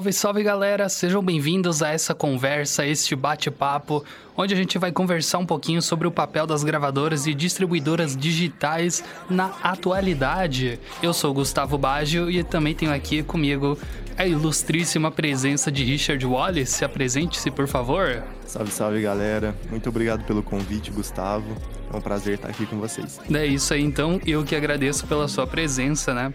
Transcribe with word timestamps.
Salve, 0.00 0.12
salve 0.14 0.42
galera! 0.42 0.88
Sejam 0.88 1.22
bem-vindos 1.22 1.82
a 1.82 1.90
essa 1.90 2.14
conversa, 2.14 2.86
este 2.86 3.14
bate-papo, 3.14 4.02
onde 4.34 4.54
a 4.54 4.56
gente 4.56 4.78
vai 4.78 4.90
conversar 4.90 5.36
um 5.36 5.44
pouquinho 5.44 5.82
sobre 5.82 6.08
o 6.08 6.10
papel 6.10 6.46
das 6.46 6.64
gravadoras 6.64 7.26
e 7.26 7.34
distribuidoras 7.34 8.16
digitais 8.16 9.04
na 9.28 9.52
atualidade. 9.62 10.80
Eu 11.02 11.12
sou 11.12 11.34
Gustavo 11.34 11.76
Baggio 11.76 12.30
e 12.30 12.42
também 12.42 12.74
tenho 12.74 12.94
aqui 12.94 13.22
comigo 13.22 13.78
a 14.16 14.26
ilustríssima 14.26 15.10
presença 15.10 15.70
de 15.70 15.84
Richard 15.84 16.24
Wallace. 16.24 16.82
Apresente-se, 16.82 17.50
por 17.50 17.68
favor. 17.68 18.22
Salve, 18.46 18.72
salve 18.72 19.02
galera! 19.02 19.54
Muito 19.68 19.90
obrigado 19.90 20.24
pelo 20.24 20.42
convite, 20.42 20.90
Gustavo. 20.90 21.54
É 21.92 21.94
um 21.94 22.00
prazer 22.00 22.36
estar 22.36 22.48
aqui 22.48 22.64
com 22.64 22.78
vocês. 22.78 23.20
É 23.30 23.44
isso 23.44 23.74
aí, 23.74 23.82
então. 23.82 24.18
Eu 24.26 24.44
que 24.44 24.56
agradeço 24.56 25.06
pela 25.06 25.28
sua 25.28 25.46
presença, 25.46 26.14
né? 26.14 26.32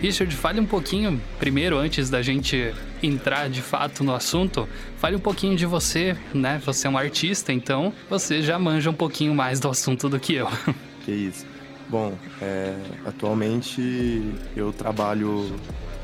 Richard, 0.00 0.34
fale 0.36 0.60
um 0.60 0.66
pouquinho, 0.66 1.20
primeiro, 1.38 1.76
antes 1.76 2.08
da 2.08 2.22
gente 2.22 2.72
entrar 3.02 3.48
de 3.48 3.60
fato 3.60 4.04
no 4.04 4.14
assunto, 4.14 4.68
fale 4.96 5.16
um 5.16 5.20
pouquinho 5.20 5.56
de 5.56 5.66
você, 5.66 6.16
né? 6.32 6.60
Você 6.64 6.86
é 6.86 6.90
um 6.90 6.96
artista, 6.96 7.52
então 7.52 7.92
você 8.08 8.40
já 8.40 8.58
manja 8.58 8.88
um 8.90 8.94
pouquinho 8.94 9.34
mais 9.34 9.58
do 9.58 9.68
assunto 9.68 10.08
do 10.08 10.18
que 10.20 10.34
eu. 10.34 10.48
Que 11.04 11.12
isso. 11.12 11.46
Bom, 11.88 12.12
é, 12.42 12.76
atualmente 13.06 14.22
eu 14.54 14.74
trabalho 14.74 15.50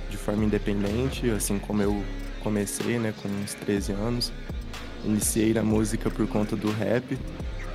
de 0.09 0.17
forma 0.17 0.43
independente, 0.43 1.29
assim 1.29 1.59
como 1.59 1.83
eu 1.83 2.03
comecei, 2.43 2.99
né, 2.99 3.13
com 3.21 3.29
uns 3.29 3.53
13 3.53 3.93
anos. 3.93 4.33
Iniciei 5.05 5.53
na 5.53 5.63
música 5.63 6.11
por 6.11 6.27
conta 6.27 6.57
do 6.57 6.71
rap, 6.71 7.19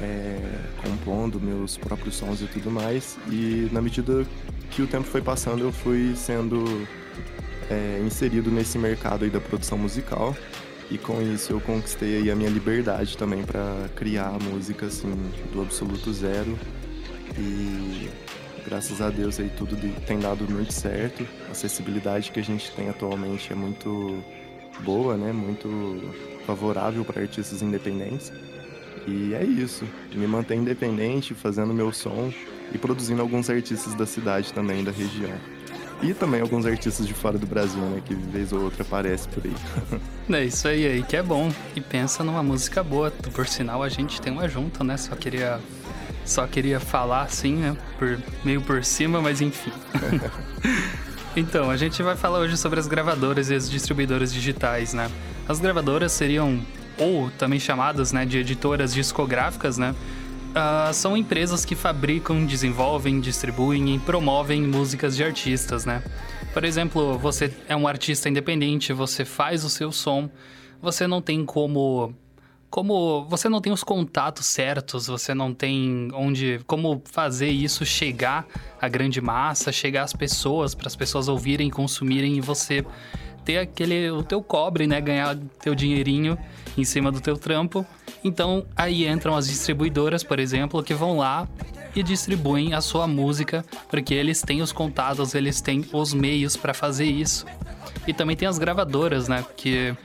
é, 0.01 0.39
compondo 0.83 1.39
meus 1.39 1.77
próprios 1.77 2.15
sons 2.15 2.41
e 2.41 2.47
tudo 2.47 2.71
mais. 2.71 3.17
E 3.29 3.69
na 3.71 3.81
medida 3.81 4.25
que 4.71 4.81
o 4.81 4.87
tempo 4.87 5.05
foi 5.05 5.21
passando, 5.21 5.63
eu 5.63 5.71
fui 5.71 6.15
sendo 6.15 6.87
é, 7.69 8.01
inserido 8.05 8.49
nesse 8.51 8.77
mercado 8.77 9.25
aí 9.25 9.29
da 9.29 9.39
produção 9.39 9.77
musical. 9.77 10.35
E 10.91 10.97
com 10.97 11.21
isso 11.21 11.53
eu 11.53 11.61
conquistei 11.61 12.17
aí 12.17 12.31
a 12.31 12.35
minha 12.35 12.49
liberdade 12.49 13.15
também 13.15 13.43
para 13.43 13.87
criar 13.95 14.31
música 14.39 14.87
assim 14.87 15.13
do 15.53 15.61
absoluto 15.61 16.11
zero. 16.11 16.57
E 17.37 18.09
graças 18.65 18.99
a 18.99 19.09
Deus 19.09 19.39
aí 19.39 19.51
tudo 19.55 19.77
tem 20.07 20.19
dado 20.19 20.49
muito 20.49 20.73
certo. 20.73 21.27
A 21.47 21.51
acessibilidade 21.51 22.31
que 22.31 22.39
a 22.39 22.43
gente 22.43 22.71
tem 22.71 22.89
atualmente 22.89 23.53
é 23.53 23.55
muito 23.55 24.23
boa, 24.79 25.15
né? 25.15 25.31
Muito 25.31 25.69
favorável 26.47 27.05
para 27.05 27.21
artistas 27.21 27.61
independentes. 27.61 28.31
E 29.07 29.33
é 29.33 29.43
isso. 29.43 29.85
Me 30.13 30.27
manter 30.27 30.55
independente, 30.55 31.33
fazendo 31.33 31.73
meu 31.73 31.91
som 31.91 32.31
e 32.73 32.77
produzindo 32.77 33.21
alguns 33.21 33.49
artistas 33.49 33.93
da 33.95 34.05
cidade 34.05 34.53
também, 34.53 34.83
da 34.83 34.91
região. 34.91 35.37
E 36.01 36.13
também 36.13 36.39
alguns 36.39 36.65
artistas 36.65 37.05
de 37.05 37.13
fora 37.13 37.37
do 37.37 37.45
Brasil, 37.45 37.81
né? 37.81 38.01
Que 38.05 38.13
vez 38.13 38.53
ou 38.53 38.61
outra 38.61 38.83
aparece 38.83 39.27
por 39.27 39.43
aí. 39.45 39.99
É 40.31 40.45
isso 40.45 40.67
aí, 40.67 40.85
aí 40.85 41.01
que 41.01 41.17
é 41.17 41.23
bom. 41.23 41.51
E 41.75 41.81
pensa 41.81 42.23
numa 42.23 42.43
música 42.43 42.83
boa. 42.83 43.11
Por 43.33 43.47
sinal, 43.47 43.81
a 43.81 43.89
gente 43.89 44.21
tem 44.21 44.31
uma 44.31 44.47
junta, 44.47 44.83
né? 44.83 44.95
Só 44.95 45.15
queria, 45.15 45.59
só 46.23 46.45
queria 46.45 46.79
falar 46.79 47.23
assim, 47.23 47.55
né? 47.55 47.75
Por, 47.97 48.19
meio 48.45 48.61
por 48.61 48.83
cima, 48.83 49.19
mas 49.19 49.41
enfim. 49.41 49.71
então, 51.35 51.69
a 51.71 51.75
gente 51.75 52.01
vai 52.03 52.15
falar 52.15 52.39
hoje 52.39 52.57
sobre 52.57 52.79
as 52.79 52.85
gravadoras 52.85 53.49
e 53.49 53.55
as 53.55 53.69
distribuidoras 53.69 54.31
digitais, 54.31 54.93
né? 54.93 55.09
As 55.47 55.59
gravadoras 55.59 56.11
seriam, 56.11 56.61
ou 56.99 57.29
também 57.31 57.59
chamadas, 57.59 58.11
né, 58.11 58.25
de 58.25 58.37
editoras 58.39 58.93
discográficas, 58.93 59.77
né? 59.77 59.95
Uh, 60.49 60.93
são 60.93 61.15
empresas 61.15 61.63
que 61.63 61.75
fabricam, 61.75 62.43
desenvolvem, 62.43 63.19
distribuem 63.19 63.95
e 63.95 63.99
promovem 63.99 64.63
músicas 64.63 65.15
de 65.15 65.23
artistas, 65.23 65.85
né? 65.85 66.03
Por 66.53 66.63
exemplo, 66.63 67.17
você 67.19 67.53
é 67.67 67.75
um 67.75 67.87
artista 67.87 68.27
independente, 68.27 68.91
você 68.91 69.23
faz 69.23 69.63
o 69.63 69.69
seu 69.69 69.91
som, 69.91 70.27
você 70.81 71.05
não 71.05 71.21
tem 71.21 71.45
como 71.45 72.13
como 72.69 73.25
você 73.25 73.49
não 73.49 73.61
tem 73.61 73.73
os 73.73 73.83
contatos 73.83 74.45
certos, 74.45 75.07
você 75.07 75.33
não 75.33 75.53
tem 75.53 76.09
onde 76.13 76.59
como 76.67 77.01
fazer 77.05 77.49
isso 77.49 77.85
chegar 77.85 78.45
à 78.79 78.87
grande 78.87 79.19
massa, 79.19 79.71
chegar 79.71 80.03
às 80.03 80.13
pessoas, 80.13 80.75
para 80.75 80.87
as 80.87 80.95
pessoas 80.95 81.27
ouvirem, 81.27 81.69
consumirem 81.69 82.37
e 82.37 82.41
você 82.41 82.85
ter 83.49 83.57
aquele 83.57 84.11
o 84.11 84.21
teu 84.21 84.43
cobre, 84.43 84.85
né, 84.85 85.01
ganhar 85.01 85.35
teu 85.59 85.73
dinheirinho 85.73 86.37
em 86.77 86.83
cima 86.83 87.11
do 87.11 87.19
teu 87.19 87.35
trampo. 87.35 87.83
Então 88.23 88.63
aí 88.75 89.07
entram 89.07 89.35
as 89.35 89.47
distribuidoras, 89.47 90.23
por 90.23 90.37
exemplo, 90.37 90.83
que 90.83 90.93
vão 90.93 91.17
lá 91.17 91.47
e 91.95 92.03
distribuem 92.03 92.75
a 92.75 92.81
sua 92.81 93.07
música, 93.07 93.65
porque 93.89 94.13
eles 94.13 94.43
têm 94.43 94.61
os 94.61 94.71
contatos, 94.71 95.33
eles 95.33 95.61
têm 95.61 95.83
os 95.91 96.13
meios 96.13 96.55
para 96.55 96.75
fazer 96.75 97.05
isso. 97.05 97.43
E 98.05 98.13
também 98.13 98.35
tem 98.35 98.47
as 98.47 98.59
gravadoras, 98.59 99.27
né, 99.27 99.43
que 99.57 99.95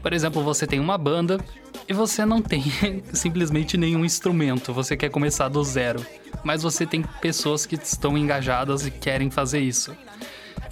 por 0.00 0.14
exemplo, 0.14 0.42
você 0.42 0.66
tem 0.66 0.80
uma 0.80 0.96
banda 0.96 1.38
e 1.86 1.92
você 1.92 2.24
não 2.24 2.40
tem 2.40 2.62
simplesmente 3.12 3.76
nenhum 3.76 4.04
instrumento, 4.04 4.72
você 4.72 4.96
quer 4.96 5.10
começar 5.10 5.48
do 5.48 5.62
zero, 5.62 6.04
mas 6.42 6.62
você 6.62 6.86
tem 6.86 7.02
pessoas 7.20 7.66
que 7.66 7.74
estão 7.74 8.16
engajadas 8.16 8.86
e 8.86 8.90
querem 8.90 9.30
fazer 9.30 9.60
isso. 9.60 9.94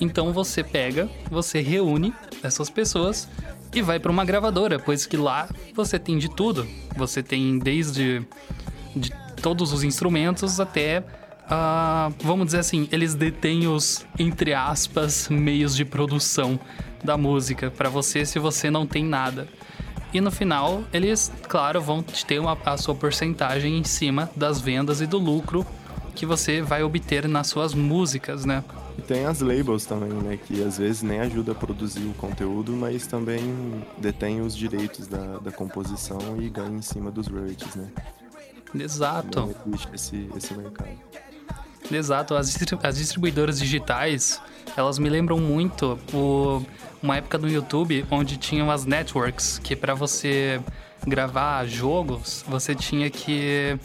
Então 0.00 0.32
você 0.32 0.62
pega, 0.62 1.08
você 1.30 1.60
reúne 1.60 2.14
essas 2.42 2.68
pessoas 2.70 3.28
e 3.74 3.80
vai 3.80 3.98
para 3.98 4.12
uma 4.12 4.24
gravadora, 4.24 4.78
pois 4.78 5.06
que 5.06 5.16
lá 5.16 5.48
você 5.74 5.98
tem 5.98 6.18
de 6.18 6.28
tudo. 6.28 6.66
Você 6.96 7.22
tem 7.22 7.58
desde 7.58 8.26
de 8.94 9.10
todos 9.40 9.72
os 9.72 9.82
instrumentos 9.82 10.60
até 10.60 11.02
uh, 11.52 12.14
vamos 12.20 12.46
dizer 12.46 12.58
assim, 12.58 12.88
eles 12.92 13.14
detêm 13.14 13.66
os 13.66 14.06
entre 14.18 14.54
aspas 14.54 15.28
meios 15.28 15.74
de 15.74 15.84
produção 15.84 16.58
da 17.02 17.16
música 17.16 17.70
para 17.70 17.88
você 17.88 18.24
se 18.24 18.38
você 18.38 18.70
não 18.70 18.86
tem 18.86 19.04
nada. 19.04 19.48
E 20.12 20.20
no 20.20 20.30
final, 20.30 20.84
eles, 20.92 21.32
claro, 21.48 21.80
vão 21.80 22.02
ter 22.02 22.38
uma, 22.38 22.56
a 22.66 22.76
sua 22.76 22.94
porcentagem 22.94 23.78
em 23.78 23.84
cima 23.84 24.30
das 24.36 24.60
vendas 24.60 25.00
e 25.00 25.06
do 25.06 25.18
lucro 25.18 25.66
que 26.14 26.26
você 26.26 26.60
vai 26.60 26.82
obter 26.82 27.26
nas 27.26 27.46
suas 27.46 27.72
músicas, 27.72 28.44
né? 28.44 28.62
E 28.98 29.02
tem 29.02 29.24
as 29.24 29.40
labels 29.40 29.86
também, 29.86 30.12
né? 30.12 30.38
Que 30.46 30.62
às 30.62 30.78
vezes 30.78 31.02
nem 31.02 31.20
ajuda 31.20 31.52
a 31.52 31.54
produzir 31.54 32.04
o 32.04 32.14
conteúdo, 32.14 32.72
mas 32.72 33.06
também 33.06 33.84
detém 33.98 34.40
os 34.40 34.56
direitos 34.56 35.06
da, 35.06 35.38
da 35.38 35.50
composição 35.50 36.40
e 36.40 36.48
ganha 36.48 36.76
em 36.76 36.82
cima 36.82 37.10
dos 37.10 37.26
royalties, 37.26 37.74
né? 37.74 37.88
Exato. 38.74 39.54
Esse, 39.92 40.28
esse 40.36 40.54
mercado. 40.54 40.90
Exato. 41.90 42.34
As, 42.34 42.56
as 42.82 42.96
distribuidoras 42.96 43.58
digitais, 43.58 44.40
elas 44.76 44.98
me 44.98 45.08
lembram 45.08 45.38
muito 45.38 45.98
o, 46.12 46.62
uma 47.02 47.16
época 47.16 47.38
no 47.38 47.48
YouTube 47.48 48.04
onde 48.10 48.36
tinham 48.36 48.70
as 48.70 48.84
networks, 48.84 49.58
que 49.58 49.74
para 49.74 49.94
você 49.94 50.60
gravar 51.06 51.66
jogos, 51.66 52.44
você 52.48 52.74
tinha 52.74 53.10
que 53.10 53.78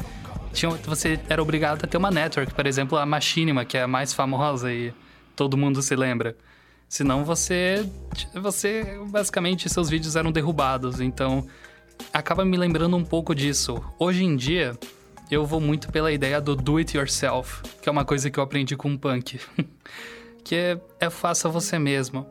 tinha, 0.54 0.72
você 0.72 1.20
era 1.30 1.42
obrigado 1.42 1.84
a 1.84 1.88
ter 1.88 1.98
uma 1.98 2.12
network, 2.12 2.54
por 2.54 2.66
exemplo, 2.66 2.98
a 2.98 3.06
Machinima, 3.06 3.66
que 3.66 3.78
é 3.78 3.84
a 3.84 3.88
mais 3.88 4.14
famosa 4.14 4.74
e 4.74 4.94
todo 5.36 5.58
mundo 5.58 5.82
se 5.82 5.96
lembra. 5.96 6.36
Senão 6.90 7.26
você, 7.26 7.88
você 8.34 9.00
basicamente 9.10 9.70
seus 9.70 9.90
vídeos 9.90 10.16
eram 10.16 10.32
derrubados. 10.32 11.02
Então 11.02 11.46
acaba 12.14 12.46
me 12.46 12.58
lembrando 12.58 12.96
um 12.96 13.04
pouco 13.04 13.36
disso. 13.36 13.84
Hoje 14.00 14.24
em 14.24 14.36
dia 14.36 14.78
eu 15.30 15.46
vou 15.46 15.60
muito 15.60 15.92
pela 15.92 16.12
ideia 16.12 16.40
do 16.40 16.56
do 16.56 16.78
it 16.78 16.96
yourself, 16.96 17.62
que 17.82 17.90
é 17.90 17.92
uma 17.92 18.06
coisa 18.06 18.30
que 18.30 18.40
eu 18.40 18.44
aprendi 18.44 18.78
com 18.78 18.94
o 18.94 18.98
punk, 18.98 19.40
que 20.44 20.56
é, 20.56 20.80
é 21.00 21.10
faça 21.10 21.50
você 21.50 21.78
mesmo. 21.78 22.26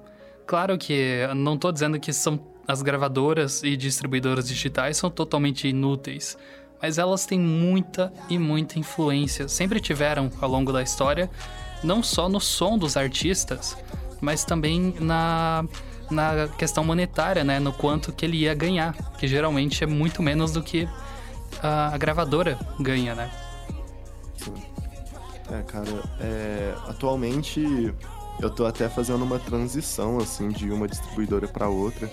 Claro 0.47 0.79
que 0.79 1.27
não 1.37 1.55
estou 1.55 1.71
dizendo 1.71 2.01
que 2.01 2.13
são 2.13 2.41
as 2.67 2.83
gravadoras 2.83 3.63
e 3.63 3.77
distribuidoras 3.77 4.49
digitais 4.49 4.97
são 4.97 5.11
totalmente 5.11 5.69
inúteis 5.69 6.37
mas 6.81 6.99
elas 6.99 7.27
têm 7.27 7.39
muita 7.39 8.13
e 8.29 8.39
muita 8.39 8.79
influência. 8.79 9.49
Sempre 9.49 9.81
tiveram 9.81 10.31
ao 10.41 10.49
longo 10.49 10.73
da 10.73 10.83
história, 10.83 11.31
não 11.83 12.03
só 12.03 12.29
no 12.29 12.41
som 12.41 12.79
dos 12.79 12.97
artistas, 12.97 13.77
mas 14.21 14.45
também 14.45 14.95
na, 15.01 15.65
na 16.11 16.49
questão 16.59 16.85
monetária, 16.85 17.45
né? 17.45 17.59
No 17.59 17.73
quanto 17.73 18.13
que 18.13 18.25
ele 18.25 18.39
ia 18.39 18.55
ganhar, 18.55 18.95
que 19.19 19.27
geralmente 19.27 19.83
é 19.83 19.87
muito 19.87 20.23
menos 20.23 20.53
do 20.53 20.63
que 20.63 20.89
a, 21.63 21.95
a 21.95 21.99
gravadora 21.99 22.59
ganha, 22.81 23.15
né? 23.15 23.31
Sim. 24.37 24.55
É, 25.51 25.63
cara, 25.63 26.03
é, 26.21 26.75
atualmente 26.89 27.95
eu 28.41 28.51
tô 28.51 28.67
até 28.67 28.89
fazendo 28.89 29.25
uma 29.25 29.39
transição, 29.39 30.19
assim, 30.19 30.49
de 30.49 30.71
uma 30.71 30.89
distribuidora 30.89 31.47
para 31.47 31.69
outra 31.69 32.11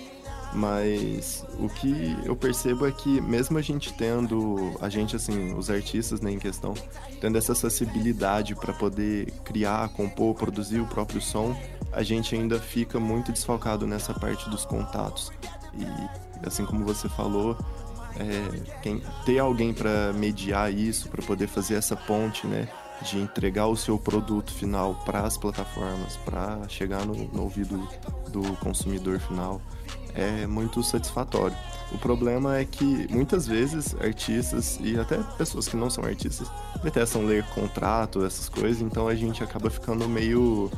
mas 0.54 1.44
o 1.58 1.68
que 1.68 2.16
eu 2.24 2.36
percebo 2.36 2.86
é 2.86 2.92
que 2.92 3.20
mesmo 3.20 3.58
a 3.58 3.62
gente 3.62 3.92
tendo, 3.92 4.72
a 4.80 4.88
gente 4.88 5.16
assim, 5.16 5.52
os 5.54 5.68
artistas 5.68 6.20
né, 6.20 6.30
em 6.30 6.38
questão, 6.38 6.74
tendo 7.20 7.36
essa 7.36 7.52
acessibilidade 7.52 8.54
para 8.54 8.72
poder 8.72 9.32
criar, 9.44 9.88
compor, 9.90 10.34
produzir 10.34 10.80
o 10.80 10.86
próprio 10.86 11.20
som, 11.20 11.56
a 11.92 12.02
gente 12.02 12.34
ainda 12.34 12.60
fica 12.60 13.00
muito 13.00 13.32
desfalcado 13.32 13.86
nessa 13.86 14.14
parte 14.14 14.48
dos 14.48 14.64
contatos. 14.64 15.32
E 15.76 16.46
assim 16.46 16.64
como 16.64 16.84
você 16.84 17.08
falou, 17.08 17.56
é, 18.16 18.80
quem, 18.80 19.02
ter 19.26 19.40
alguém 19.40 19.74
para 19.74 20.12
mediar 20.12 20.72
isso, 20.72 21.08
para 21.08 21.22
poder 21.22 21.48
fazer 21.48 21.74
essa 21.74 21.96
ponte, 21.96 22.46
né, 22.46 22.68
de 23.02 23.18
entregar 23.18 23.66
o 23.66 23.76
seu 23.76 23.98
produto 23.98 24.52
final 24.52 24.94
para 25.04 25.22
as 25.22 25.36
plataformas, 25.36 26.16
para 26.18 26.60
chegar 26.68 27.04
no, 27.04 27.14
no 27.14 27.42
ouvido 27.42 27.88
do 28.28 28.56
consumidor 28.56 29.18
final, 29.18 29.60
é 30.14 30.46
muito 30.46 30.82
satisfatório. 30.82 31.56
O 31.92 31.98
problema 31.98 32.56
é 32.56 32.64
que 32.64 33.06
muitas 33.10 33.46
vezes 33.46 33.94
artistas 34.00 34.78
e 34.82 34.98
até 34.98 35.18
pessoas 35.36 35.68
que 35.68 35.76
não 35.76 35.90
são 35.90 36.04
artistas 36.04 36.48
detestam 36.82 37.24
ler 37.24 37.44
contrato, 37.48 38.24
essas 38.24 38.48
coisas, 38.48 38.80
então 38.82 39.06
a 39.06 39.14
gente 39.14 39.42
acaba 39.42 39.70
ficando 39.70 40.08
meio 40.08 40.70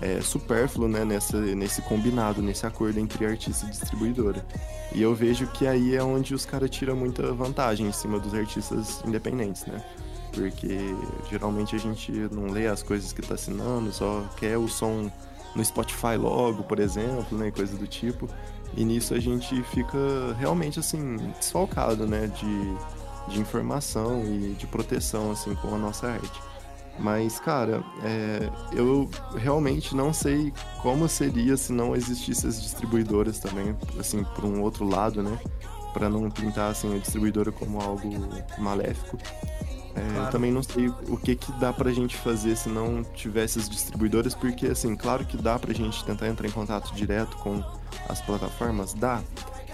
é, 0.00 0.20
supérfluo 0.20 0.88
né, 0.88 1.04
nessa, 1.04 1.38
nesse 1.38 1.82
combinado, 1.82 2.40
nesse 2.40 2.66
acordo 2.66 2.98
entre 2.98 3.24
artista 3.26 3.66
e 3.66 3.70
distribuidora. 3.70 4.44
E 4.92 5.02
eu 5.02 5.14
vejo 5.14 5.46
que 5.48 5.66
aí 5.66 5.94
é 5.94 6.02
onde 6.02 6.34
os 6.34 6.46
caras 6.46 6.70
tiram 6.70 6.96
muita 6.96 7.32
vantagem 7.32 7.86
em 7.86 7.92
cima 7.92 8.18
dos 8.18 8.34
artistas 8.34 9.02
independentes, 9.04 9.66
né? 9.66 9.84
Porque 10.32 10.78
geralmente 11.28 11.74
a 11.74 11.78
gente 11.78 12.12
não 12.32 12.50
lê 12.50 12.66
as 12.66 12.82
coisas 12.82 13.12
que 13.12 13.22
tá 13.22 13.34
assinando, 13.34 13.92
só 13.92 14.24
quer 14.36 14.56
o 14.56 14.68
som 14.68 15.10
no 15.54 15.64
Spotify 15.64 16.16
logo, 16.16 16.62
por 16.62 16.78
exemplo, 16.78 17.36
né? 17.36 17.50
Coisa 17.50 17.76
do 17.76 17.86
tipo. 17.86 18.28
E 18.76 18.84
nisso 18.84 19.14
a 19.14 19.20
gente 19.20 19.62
fica 19.64 19.98
realmente 20.38 20.78
assim, 20.78 21.16
desfalcado, 21.38 22.06
né? 22.06 22.26
De, 22.28 23.32
de 23.32 23.40
informação 23.40 24.24
e 24.24 24.54
de 24.54 24.66
proteção, 24.66 25.30
assim, 25.32 25.54
com 25.56 25.74
a 25.74 25.78
nossa 25.78 26.08
arte. 26.08 26.40
Mas, 26.98 27.40
cara, 27.40 27.82
é, 28.04 28.50
eu 28.72 29.08
realmente 29.36 29.96
não 29.96 30.12
sei 30.12 30.52
como 30.82 31.08
seria 31.08 31.56
se 31.56 31.72
não 31.72 31.96
existissem 31.96 32.48
as 32.50 32.60
distribuidoras 32.60 33.38
também, 33.38 33.74
assim, 33.98 34.22
por 34.34 34.44
um 34.44 34.60
outro 34.62 34.86
lado, 34.86 35.22
né? 35.22 35.38
Para 35.94 36.08
não 36.08 36.30
pintar 36.30 36.70
assim, 36.70 36.94
a 36.94 36.98
distribuidora 36.98 37.50
como 37.50 37.80
algo 37.80 38.08
maléfico. 38.58 39.16
É, 39.94 40.00
claro. 40.00 40.26
Eu 40.26 40.30
também 40.30 40.52
não 40.52 40.62
sei 40.62 40.88
o 40.88 41.16
que, 41.16 41.34
que 41.34 41.52
dá 41.52 41.72
pra 41.72 41.92
gente 41.92 42.16
fazer 42.16 42.56
se 42.56 42.68
não 42.68 43.02
tivesse 43.02 43.58
as 43.58 43.68
distribuidoras, 43.68 44.34
porque, 44.34 44.66
assim, 44.66 44.94
claro 44.96 45.24
que 45.24 45.36
dá 45.36 45.58
pra 45.58 45.72
gente 45.72 46.04
tentar 46.04 46.28
entrar 46.28 46.46
em 46.46 46.52
contato 46.52 46.94
direto 46.94 47.36
com 47.38 47.62
as 48.08 48.20
plataformas, 48.20 48.94
dá. 48.94 49.22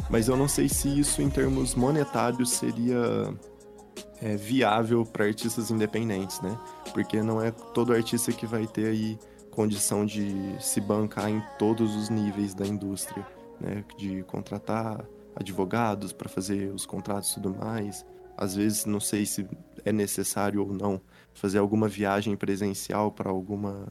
Mas 0.08 0.28
eu 0.28 0.36
não 0.36 0.48
sei 0.48 0.68
se 0.68 0.88
isso, 0.98 1.20
em 1.20 1.28
termos 1.28 1.74
monetários, 1.74 2.50
seria 2.50 3.34
é, 4.20 4.36
viável 4.36 5.04
para 5.04 5.24
artistas 5.24 5.70
independentes, 5.70 6.40
né? 6.40 6.58
Porque 6.92 7.22
não 7.22 7.40
é 7.40 7.50
todo 7.50 7.92
artista 7.92 8.32
que 8.32 8.46
vai 8.46 8.66
ter 8.66 8.86
aí 8.86 9.18
condição 9.50 10.04
de 10.04 10.54
se 10.60 10.80
bancar 10.80 11.30
em 11.30 11.42
todos 11.58 11.94
os 11.96 12.08
níveis 12.08 12.54
da 12.54 12.66
indústria, 12.66 13.26
né? 13.60 13.84
De 13.96 14.22
contratar 14.24 15.04
advogados 15.34 16.12
para 16.12 16.28
fazer 16.28 16.72
os 16.72 16.86
contratos 16.86 17.30
e 17.32 17.34
tudo 17.34 17.54
mais. 17.54 18.04
Às 18.36 18.54
vezes, 18.54 18.84
não 18.84 19.00
sei 19.00 19.24
se 19.26 19.46
é 19.84 19.92
necessário 19.92 20.62
ou 20.62 20.72
não 20.72 21.00
fazer 21.34 21.58
alguma 21.58 21.88
viagem 21.88 22.36
presencial 22.36 23.10
para 23.12 23.30
alguma 23.30 23.88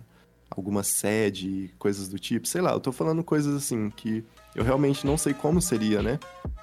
alguma 0.50 0.84
sede, 0.84 1.74
coisas 1.78 2.08
do 2.08 2.20
tipo. 2.20 2.48
Sei 2.48 2.62
lá, 2.62 2.72
eu 2.72 2.80
tô 2.80 2.92
falando 2.92 3.24
coisas 3.24 3.56
assim 3.56 3.90
que 3.90 4.24
eu 4.56 4.64
realmente 4.64 5.06
não 5.06 5.18
sei 5.18 5.34
como 5.34 5.62
seria, 5.62 6.02
né? 6.02 6.20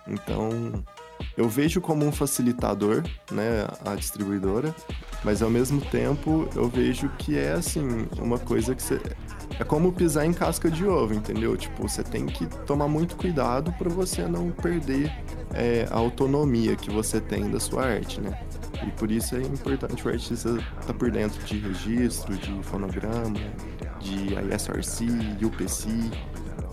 Então, 0.06 0.50
eu 1.36 1.48
vejo 1.48 1.80
como 1.80 2.04
um 2.04 2.12
facilitador, 2.12 3.02
né, 3.30 3.66
a 3.84 3.94
distribuidora, 3.94 4.74
mas 5.24 5.42
ao 5.42 5.50
mesmo 5.50 5.80
tempo 5.80 6.48
eu 6.54 6.68
vejo 6.68 7.08
que 7.18 7.36
é 7.36 7.52
assim, 7.52 8.08
uma 8.18 8.38
coisa 8.38 8.74
que 8.74 8.82
você 8.82 9.00
é 9.58 9.64
como 9.64 9.92
pisar 9.92 10.24
em 10.24 10.32
casca 10.32 10.70
de 10.70 10.84
ovo, 10.84 11.14
entendeu? 11.14 11.56
Tipo, 11.56 11.88
você 11.88 12.02
tem 12.02 12.26
que 12.26 12.46
tomar 12.66 12.88
muito 12.88 13.16
cuidado 13.16 13.72
para 13.72 13.88
você 13.88 14.26
não 14.26 14.50
perder 14.50 15.12
é, 15.54 15.86
a 15.90 15.96
autonomia 15.96 16.76
que 16.76 16.90
você 16.90 17.20
tem 17.20 17.50
da 17.50 17.60
sua 17.60 17.84
arte, 17.84 18.20
né? 18.20 18.38
E 18.86 18.90
por 18.92 19.10
isso 19.10 19.36
é 19.36 19.42
importante 19.42 20.06
o 20.06 20.10
artista 20.10 20.50
estar 20.50 20.86
tá 20.86 20.94
por 20.94 21.10
dentro 21.10 21.42
de 21.44 21.58
registro, 21.58 22.34
de 22.34 22.62
fonograma, 22.62 23.38
de 24.00 24.34
ISRC, 24.54 25.06
UPC, 25.44 25.88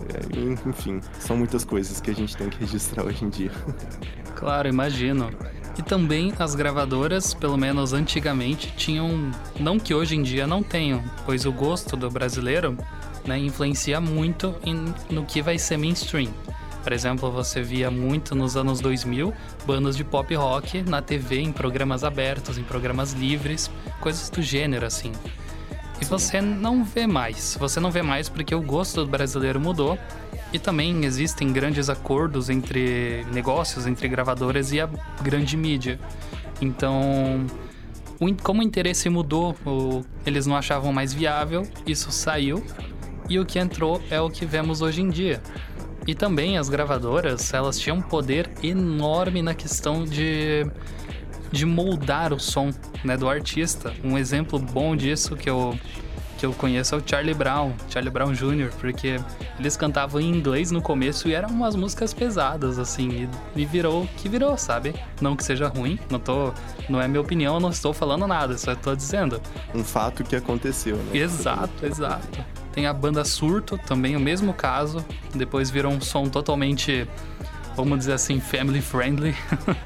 é, 0.08 0.68
enfim, 0.68 1.00
são 1.18 1.36
muitas 1.36 1.64
coisas 1.64 2.00
que 2.00 2.10
a 2.10 2.14
gente 2.14 2.36
tem 2.36 2.48
que 2.48 2.58
registrar 2.58 3.04
hoje 3.04 3.24
em 3.24 3.28
dia. 3.28 3.52
Claro, 4.40 4.68
imagino. 4.68 5.28
E 5.80 5.82
também 5.82 6.30
as 6.38 6.54
gravadoras, 6.54 7.32
pelo 7.32 7.56
menos 7.56 7.94
antigamente, 7.94 8.70
tinham. 8.76 9.30
Não 9.58 9.78
que 9.78 9.94
hoje 9.94 10.14
em 10.14 10.22
dia 10.22 10.46
não 10.46 10.62
tenham, 10.62 11.02
pois 11.24 11.46
o 11.46 11.52
gosto 11.52 11.96
do 11.96 12.10
brasileiro 12.10 12.76
né, 13.24 13.38
influencia 13.38 13.98
muito 13.98 14.54
em, 14.62 14.92
no 15.08 15.24
que 15.24 15.40
vai 15.40 15.58
ser 15.58 15.78
mainstream. 15.78 16.30
Por 16.82 16.92
exemplo, 16.92 17.32
você 17.32 17.62
via 17.62 17.90
muito 17.90 18.34
nos 18.34 18.58
anos 18.58 18.78
2000 18.80 19.32
bandas 19.66 19.96
de 19.96 20.04
pop 20.04 20.34
rock 20.34 20.82
na 20.82 21.00
TV, 21.00 21.40
em 21.40 21.50
programas 21.50 22.04
abertos, 22.04 22.58
em 22.58 22.62
programas 22.62 23.14
livres, 23.14 23.70
coisas 24.02 24.28
do 24.28 24.42
gênero 24.42 24.84
assim. 24.84 25.12
E 25.98 26.04
você 26.04 26.42
não 26.42 26.84
vê 26.84 27.06
mais. 27.06 27.56
Você 27.58 27.80
não 27.80 27.90
vê 27.90 28.02
mais 28.02 28.28
porque 28.28 28.54
o 28.54 28.60
gosto 28.60 29.02
do 29.02 29.10
brasileiro 29.10 29.58
mudou 29.58 29.98
e 30.52 30.58
também 30.58 31.04
existem 31.04 31.52
grandes 31.52 31.88
acordos 31.88 32.50
entre 32.50 33.24
negócios, 33.32 33.86
entre 33.86 34.08
gravadoras 34.08 34.72
e 34.72 34.80
a 34.80 34.88
grande 35.22 35.56
mídia. 35.56 35.98
Então, 36.60 37.46
como 38.42 38.60
o 38.60 38.62
interesse 38.62 39.08
mudou, 39.08 39.54
eles 40.26 40.46
não 40.46 40.56
achavam 40.56 40.92
mais 40.92 41.12
viável, 41.12 41.66
isso 41.86 42.10
saiu 42.10 42.64
e 43.28 43.38
o 43.38 43.46
que 43.46 43.58
entrou 43.58 44.02
é 44.10 44.20
o 44.20 44.28
que 44.28 44.44
vemos 44.44 44.82
hoje 44.82 45.00
em 45.00 45.08
dia. 45.08 45.40
E 46.06 46.14
também 46.14 46.58
as 46.58 46.68
gravadoras, 46.68 47.54
elas 47.54 47.78
tinham 47.78 47.98
um 47.98 48.02
poder 48.02 48.50
enorme 48.62 49.40
na 49.40 49.54
questão 49.54 50.04
de, 50.04 50.66
de 51.52 51.64
moldar 51.64 52.32
o 52.32 52.40
som 52.40 52.70
né, 53.04 53.16
do 53.16 53.28
artista. 53.28 53.94
Um 54.02 54.18
exemplo 54.18 54.58
bom 54.58 54.96
disso 54.96 55.36
que 55.36 55.48
eu 55.48 55.78
que 56.40 56.46
eu 56.46 56.54
conheço 56.54 56.94
é 56.94 56.98
o 56.98 57.02
Charlie 57.04 57.34
Brown, 57.34 57.74
Charlie 57.90 58.10
Brown 58.10 58.32
Jr., 58.32 58.70
porque 58.80 59.20
eles 59.58 59.76
cantavam 59.76 60.18
em 60.18 60.30
inglês 60.30 60.70
no 60.70 60.80
começo 60.80 61.28
e 61.28 61.34
eram 61.34 61.50
umas 61.50 61.76
músicas 61.76 62.14
pesadas, 62.14 62.78
assim, 62.78 63.28
e, 63.54 63.60
e 63.60 63.66
virou 63.66 64.08
que 64.16 64.26
virou, 64.26 64.56
sabe? 64.56 64.94
Não 65.20 65.36
que 65.36 65.44
seja 65.44 65.68
ruim, 65.68 65.98
não 66.08 66.18
tô. 66.18 66.50
Não 66.88 66.98
é 66.98 67.06
minha 67.06 67.20
opinião, 67.20 67.60
não 67.60 67.68
estou 67.68 67.92
falando 67.92 68.26
nada, 68.26 68.56
só 68.56 68.72
estou 68.72 68.96
dizendo. 68.96 69.38
Um 69.74 69.84
fato 69.84 70.24
que 70.24 70.34
aconteceu, 70.34 70.96
né? 70.96 71.18
Exato, 71.18 71.84
exato. 71.84 72.42
Tem 72.72 72.86
a 72.86 72.92
banda 72.94 73.22
Surto, 73.22 73.76
também 73.76 74.16
o 74.16 74.20
mesmo 74.20 74.54
caso, 74.54 75.04
depois 75.34 75.68
virou 75.68 75.92
um 75.92 76.00
som 76.00 76.26
totalmente, 76.26 77.06
vamos 77.76 77.98
dizer 77.98 78.14
assim, 78.14 78.40
family 78.40 78.80
friendly. 78.80 79.36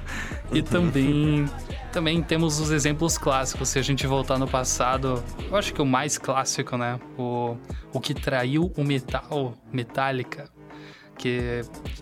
e 0.52 0.61
uhum. 0.61 0.64
também 0.64 1.50
também 1.95 2.21
temos 2.21 2.59
os 2.59 2.73
exemplos 2.73 3.17
clássicos. 3.17 3.69
Se 3.69 3.79
a 3.79 3.83
gente 3.83 4.05
voltar 4.05 4.37
no 4.37 4.49
passado, 4.49 5.23
eu 5.49 5.57
acho 5.57 5.73
que 5.73 5.81
o 5.81 5.87
mais 5.87 6.19
clássico, 6.19 6.77
né? 6.77 6.99
O, 7.17 7.57
o 7.93 8.01
que 8.01 8.13
traiu 8.13 8.73
o 8.77 8.83
metal, 8.83 9.55
Metallica, 9.73 10.51
que 11.17 11.61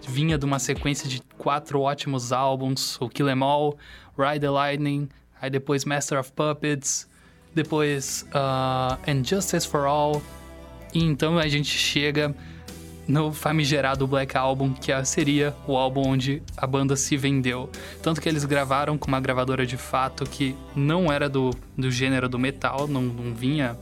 vinha 0.09 0.39
de 0.39 0.47
uma 0.47 0.59
sequência 0.59 1.07
de 1.07 1.21
quatro 1.37 1.83
ótimos 1.83 2.33
álbuns: 2.33 2.99
o 3.03 3.09
Kill 3.11 3.29
Em 3.29 3.43
All, 3.43 3.77
Ride 4.19 4.41
the 4.41 4.49
Lightning, 4.49 5.11
aí 5.39 5.51
depois 5.51 5.85
Master 5.85 6.19
of 6.19 6.33
Puppets, 6.33 7.07
depois 7.55 8.27
uh, 8.29 8.99
And 9.07 9.23
Justice 9.23 9.69
for 9.69 9.85
All. 9.85 10.23
E 10.95 11.05
então 11.05 11.39
a 11.39 11.49
gente 11.49 11.69
chega 11.69 12.35
no 13.07 13.33
famigerado 13.33 14.07
Black 14.07 14.37
Album, 14.37 14.73
que 14.73 14.93
seria 15.05 15.55
o 15.67 15.77
álbum 15.77 16.03
onde 16.07 16.43
a 16.57 16.67
banda 16.67 16.97
se 16.97 17.17
vendeu. 17.17 17.71
Tanto 18.03 18.21
que 18.21 18.29
eles 18.29 18.45
gravaram 18.45 18.97
com 18.97 19.09
uma 19.09 19.21
gravadora 19.21 19.67
de 19.67 19.77
fato 19.77 20.25
que 20.25 20.55
não 20.75 21.13
era 21.13 21.29
do, 21.29 21.51
do 21.77 21.91
gênero 21.91 22.29
do 22.29 22.39
metal, 22.39 22.87
não, 22.87 23.03
não 23.03 23.35
vinha, 23.35 23.77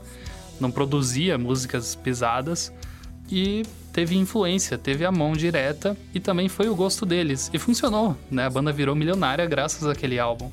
não 0.59 0.71
produzia 0.71 1.37
músicas 1.37 1.95
pesadas 1.95 2.73
e 3.29 3.63
teve 3.93 4.17
influência, 4.17 4.77
teve 4.77 5.05
a 5.05 5.11
mão 5.11 5.33
direta 5.33 5.97
e 6.13 6.19
também 6.19 6.49
foi 6.49 6.67
o 6.69 6.75
gosto 6.75 7.05
deles. 7.05 7.49
E 7.53 7.59
funcionou, 7.59 8.17
né? 8.29 8.45
A 8.45 8.49
banda 8.49 8.71
virou 8.71 8.95
milionária 8.95 9.45
graças 9.45 9.85
àquele 9.87 10.19
álbum. 10.19 10.49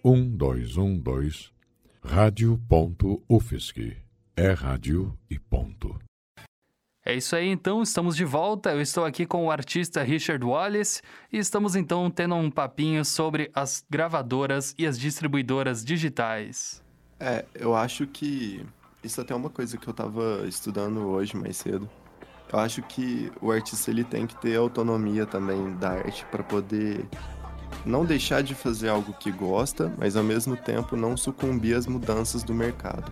Um, 0.03 0.35
dois, 0.35 0.75
um, 0.75 0.99
dois. 0.99 1.49
Rádio 2.03 2.59
ponto 2.67 3.21
UFSC. 3.29 3.95
É 4.35 4.51
rádio 4.51 5.15
e 5.29 5.37
ponto. 5.37 5.99
É 7.05 7.15
isso 7.15 7.35
aí, 7.35 7.47
então, 7.47 7.81
estamos 7.83 8.15
de 8.15 8.25
volta. 8.25 8.71
Eu 8.71 8.81
estou 8.81 9.05
aqui 9.05 9.25
com 9.25 9.45
o 9.45 9.51
artista 9.51 10.01
Richard 10.01 10.43
Wallace 10.43 11.01
e 11.31 11.37
estamos 11.37 11.75
então 11.75 12.09
tendo 12.09 12.35
um 12.35 12.49
papinho 12.49 13.05
sobre 13.05 13.51
as 13.53 13.85
gravadoras 13.87 14.73
e 14.79 14.85
as 14.87 14.99
distribuidoras 14.99 15.85
digitais. 15.85 16.83
É, 17.19 17.45
eu 17.53 17.75
acho 17.75 18.07
que 18.07 18.65
isso 19.03 19.21
até 19.21 19.33
é 19.33 19.37
uma 19.37 19.51
coisa 19.51 19.77
que 19.77 19.87
eu 19.87 19.91
estava 19.91 20.43
estudando 20.47 21.01
hoje 21.07 21.37
mais 21.37 21.55
cedo. 21.57 21.87
Eu 22.51 22.59
acho 22.59 22.81
que 22.81 23.31
o 23.39 23.51
artista 23.51 23.91
ele 23.91 24.03
tem 24.03 24.25
que 24.25 24.35
ter 24.35 24.57
autonomia 24.57 25.25
também 25.27 25.75
da 25.75 25.91
arte 25.91 26.25
para 26.25 26.43
poder 26.43 27.07
não 27.85 28.05
deixar 28.05 28.41
de 28.43 28.53
fazer 28.55 28.89
algo 28.89 29.13
que 29.13 29.31
gosta, 29.31 29.91
mas 29.97 30.15
ao 30.15 30.23
mesmo 30.23 30.55
tempo 30.55 30.95
não 30.95 31.17
sucumbir 31.17 31.75
às 31.75 31.87
mudanças 31.87 32.43
do 32.43 32.53
mercado. 32.53 33.11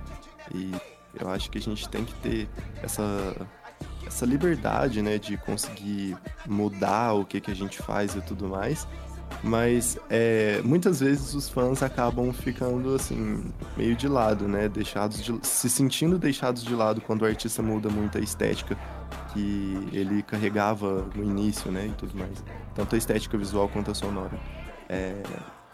E 0.54 0.72
eu 1.20 1.30
acho 1.30 1.50
que 1.50 1.58
a 1.58 1.62
gente 1.62 1.88
tem 1.90 2.04
que 2.04 2.14
ter 2.16 2.50
essa 2.82 3.36
essa 4.06 4.26
liberdade, 4.26 5.02
né, 5.04 5.20
de 5.20 5.38
conseguir 5.38 6.18
mudar 6.48 7.14
o 7.14 7.24
que 7.24 7.40
que 7.40 7.52
a 7.52 7.56
gente 7.56 7.78
faz 7.78 8.16
e 8.16 8.22
tudo 8.22 8.48
mais. 8.48 8.88
Mas 9.44 9.98
é, 10.10 10.60
muitas 10.64 11.00
vezes 11.00 11.36
os 11.36 11.48
fãs 11.48 11.84
acabam 11.84 12.34
ficando 12.34 12.96
assim 12.96 13.46
meio 13.78 13.96
de 13.96 14.08
lado, 14.08 14.48
né, 14.48 14.68
deixados 14.68 15.24
de, 15.24 15.40
se 15.44 15.70
sentindo 15.70 16.18
deixados 16.18 16.64
de 16.64 16.74
lado 16.74 17.00
quando 17.02 17.22
o 17.22 17.26
artista 17.26 17.62
muda 17.62 17.90
muito 17.90 18.18
a 18.18 18.22
estética 18.22 18.76
que 19.34 19.90
ele 19.92 20.24
carregava 20.24 21.08
no 21.16 21.24
início, 21.24 21.72
né, 21.72 21.88
e 21.88 21.92
tudo 21.92 22.18
mais. 22.18 22.44
Tanto 22.76 22.96
a 22.96 22.98
estética 22.98 23.38
visual 23.38 23.70
quanto 23.70 23.92
a 23.92 23.94
sonora. 23.94 24.38
É, 24.88 25.22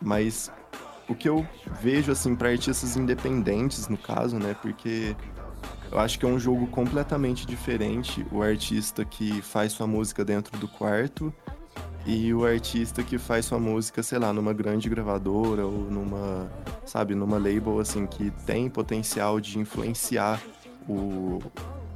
mas 0.02 0.52
o 1.08 1.16
que 1.16 1.30
eu 1.30 1.46
vejo, 1.82 2.12
assim, 2.12 2.36
para 2.36 2.50
artistas 2.50 2.98
independentes, 2.98 3.88
no 3.88 3.98
caso, 3.98 4.38
né, 4.38 4.56
porque 4.62 5.16
eu 5.92 6.00
acho 6.00 6.20
que 6.20 6.26
é 6.26 6.28
um 6.28 6.40
jogo 6.40 6.68
completamente 6.68 7.46
diferente 7.46 8.26
o 8.32 8.42
artista 8.42 9.06
que 9.06 9.42
faz 9.42 9.72
sua 9.72 9.88
música 9.88 10.26
dentro 10.26 10.58
do 10.58 10.68
quarto 10.68 11.34
e 12.06 12.34
o 12.34 12.46
artista 12.46 13.02
que 13.04 13.18
faz 13.18 13.46
sua 13.46 13.60
música, 13.60 14.04
sei 14.04 14.20
lá, 14.20 14.32
numa 14.32 14.54
grande 14.54 14.88
gravadora 14.90 15.66
ou 15.66 15.90
numa, 15.90 16.52
sabe, 16.86 17.16
numa 17.16 17.38
label 17.38 17.80
assim 17.80 18.06
que 18.06 18.32
tem 18.46 18.70
potencial 18.70 19.40
de 19.40 19.58
influenciar 19.58 20.40
o, 20.88 21.42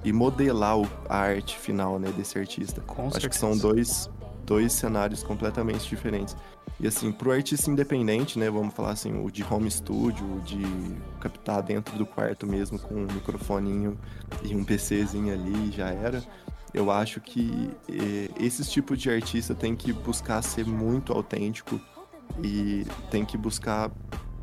e 0.04 0.14
modelar 0.14 0.78
a 1.08 1.18
arte 1.18 1.58
final, 1.58 2.00
né, 2.00 2.12
desse 2.16 2.38
artista. 2.38 2.82
Com 2.82 3.04
Acho 3.04 3.22
certeza. 3.22 3.30
que 3.30 3.38
são 3.38 3.58
dois, 3.58 4.10
dois 4.46 4.74
cenários 4.74 5.24
completamente 5.24 5.88
diferentes. 5.88 6.36
E 6.80 6.88
assim, 6.88 7.12
pro 7.12 7.32
artista 7.32 7.70
independente, 7.70 8.40
né, 8.40 8.50
vamos 8.50 8.74
falar 8.74 8.92
assim, 8.92 9.22
o 9.22 9.30
de 9.30 9.44
home 9.44 9.70
studio, 9.70 10.26
o 10.38 10.42
de 10.42 10.62
captar 11.20 11.62
dentro 11.62 11.98
do 11.98 12.06
quarto 12.06 12.48
mesmo 12.48 12.80
com 12.80 12.96
um 12.96 13.08
microfoninho 13.14 14.00
e 14.44 14.56
um 14.56 14.64
PCzinho 14.64 15.34
ali, 15.34 15.72
já 15.72 15.90
era. 15.90 16.24
Eu 16.74 16.90
acho 16.90 17.20
que 17.20 17.70
eh, 17.90 18.30
esses 18.40 18.72
tipos 18.72 18.98
de 19.00 19.10
artista 19.10 19.54
tem 19.56 19.76
que 19.76 19.92
buscar 19.92 20.42
ser 20.42 20.66
muito 20.66 21.12
autêntico 21.12 21.82
e 22.42 22.86
tem 23.10 23.26
que 23.26 23.38
buscar 23.38 23.92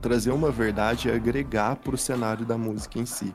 trazer 0.02 0.32
uma 0.32 0.50
verdade 0.50 1.08
e 1.08 1.10
agregar 1.10 1.76
pro 1.76 1.96
cenário 1.96 2.44
da 2.44 2.58
música 2.58 2.98
em 2.98 3.06
si. 3.06 3.32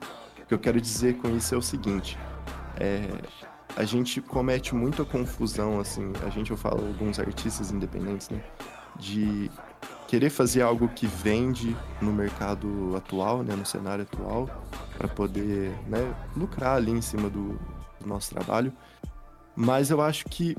O 0.51 0.53
que 0.53 0.55
eu 0.55 0.60
quero 0.60 0.81
dizer 0.81 1.15
com 1.15 1.29
isso 1.29 1.55
é 1.55 1.58
o 1.58 1.62
seguinte: 1.62 2.20
é, 2.75 3.08
a 3.74 3.86
gente 3.86 4.20
comete 4.20 4.75
muita 4.75 5.05
confusão, 5.05 5.79
assim, 5.79 6.12
a 6.25 6.29
gente, 6.29 6.51
eu 6.51 6.58
falo, 6.58 6.86
alguns 6.86 7.20
artistas 7.20 7.72
independentes, 7.72 8.29
né? 8.29 8.43
De 9.00 9.50
querer 10.10 10.29
fazer 10.29 10.62
algo 10.62 10.89
que 10.89 11.08
vende 11.08 11.74
no 12.01 12.12
mercado 12.12 12.93
atual, 12.98 13.43
né? 13.43 13.55
No 13.55 13.65
cenário 13.65 14.03
atual, 14.03 14.50
para 14.98 15.08
poder, 15.08 15.72
né? 15.88 16.13
Lucrar 16.36 16.75
ali 16.75 16.91
em 16.91 17.01
cima 17.01 17.29
do, 17.29 17.58
do 18.01 18.05
nosso 18.05 18.31
trabalho. 18.31 18.74
Mas 19.55 19.89
eu 19.89 20.01
acho 20.01 20.25
que 20.25 20.58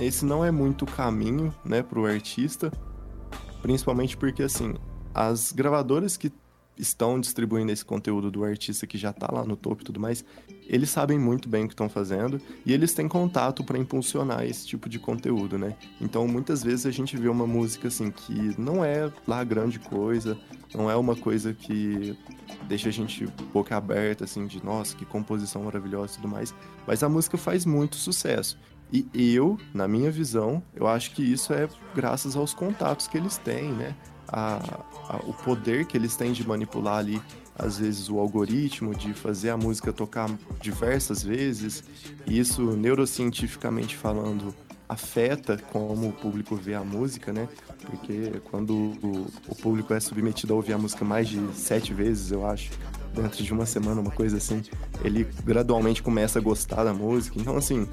esse 0.00 0.24
não 0.24 0.44
é 0.44 0.50
muito 0.50 0.84
o 0.84 0.90
caminho, 0.90 1.54
né? 1.64 1.84
Pro 1.84 2.04
artista, 2.04 2.72
principalmente 3.62 4.16
porque, 4.16 4.42
assim, 4.42 4.74
as 5.14 5.52
gravadoras 5.52 6.16
que 6.16 6.32
estão 6.80 7.20
distribuindo 7.20 7.70
esse 7.70 7.84
conteúdo 7.84 8.30
do 8.30 8.44
artista 8.44 8.86
que 8.86 8.96
já 8.96 9.12
tá 9.12 9.28
lá 9.32 9.44
no 9.44 9.56
topo 9.56 9.82
e 9.82 9.84
tudo 9.84 10.00
mais, 10.00 10.24
eles 10.66 10.90
sabem 10.90 11.18
muito 11.18 11.48
bem 11.48 11.64
o 11.64 11.66
que 11.66 11.74
estão 11.74 11.88
fazendo 11.88 12.40
e 12.64 12.72
eles 12.72 12.94
têm 12.94 13.08
contato 13.08 13.64
para 13.64 13.76
impulsionar 13.76 14.44
esse 14.44 14.66
tipo 14.66 14.88
de 14.88 14.98
conteúdo, 14.98 15.58
né? 15.58 15.76
Então, 16.00 16.26
muitas 16.28 16.62
vezes 16.62 16.86
a 16.86 16.90
gente 16.90 17.16
vê 17.16 17.28
uma 17.28 17.46
música 17.46 17.88
assim 17.88 18.10
que 18.10 18.54
não 18.58 18.84
é 18.84 19.12
lá 19.26 19.42
grande 19.42 19.78
coisa, 19.78 20.38
não 20.74 20.90
é 20.90 20.96
uma 20.96 21.16
coisa 21.16 21.52
que 21.52 22.16
deixa 22.68 22.88
a 22.88 22.92
gente 22.92 23.26
boca 23.52 23.76
aberta 23.76 24.24
assim 24.24 24.46
de 24.46 24.64
nossa, 24.64 24.96
que 24.96 25.04
composição 25.04 25.64
maravilhosa 25.64 26.12
e 26.12 26.16
tudo 26.16 26.28
mais, 26.28 26.54
mas 26.86 27.02
a 27.02 27.08
música 27.08 27.36
faz 27.36 27.66
muito 27.66 27.96
sucesso. 27.96 28.58
E 28.92 29.34
eu, 29.34 29.56
na 29.72 29.86
minha 29.86 30.10
visão, 30.10 30.60
eu 30.74 30.86
acho 30.86 31.12
que 31.12 31.22
isso 31.22 31.52
é 31.52 31.68
graças 31.94 32.34
aos 32.34 32.52
contatos 32.52 33.06
que 33.06 33.16
eles 33.16 33.38
têm, 33.38 33.70
né? 33.72 33.94
A, 34.32 34.60
a, 35.08 35.16
o 35.26 35.32
poder 35.32 35.86
que 35.86 35.96
eles 35.96 36.16
têm 36.16 36.32
de 36.32 36.46
manipular 36.46 36.98
ali, 36.98 37.20
às 37.58 37.78
vezes, 37.78 38.08
o 38.08 38.18
algoritmo, 38.18 38.94
de 38.94 39.12
fazer 39.12 39.50
a 39.50 39.56
música 39.56 39.92
tocar 39.92 40.30
diversas 40.60 41.22
vezes. 41.22 41.84
E 42.26 42.38
isso, 42.38 42.76
neurocientificamente 42.76 43.96
falando, 43.96 44.54
afeta 44.90 45.56
como 45.72 46.08
o 46.08 46.12
público 46.12 46.56
vê 46.56 46.74
a 46.74 46.82
música, 46.82 47.32
né? 47.32 47.48
Porque 47.86 48.40
quando 48.50 48.74
o, 48.74 49.26
o 49.46 49.54
público 49.54 49.94
é 49.94 50.00
submetido 50.00 50.52
a 50.52 50.56
ouvir 50.56 50.72
a 50.72 50.78
música 50.78 51.04
mais 51.04 51.28
de 51.28 51.40
sete 51.54 51.94
vezes, 51.94 52.32
eu 52.32 52.44
acho, 52.44 52.72
dentro 53.14 53.42
de 53.42 53.52
uma 53.52 53.66
semana, 53.66 54.00
uma 54.00 54.10
coisa 54.10 54.36
assim, 54.36 54.62
ele 55.04 55.28
gradualmente 55.44 56.02
começa 56.02 56.40
a 56.40 56.42
gostar 56.42 56.82
da 56.82 56.92
música. 56.92 57.38
Então, 57.38 57.56
assim, 57.56 57.86